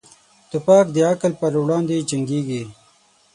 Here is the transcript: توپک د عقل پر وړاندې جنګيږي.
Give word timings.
توپک 0.49 0.85
د 0.91 0.97
عقل 1.11 1.31
پر 1.39 1.53
وړاندې 1.63 2.05
جنګيږي. 2.09 2.63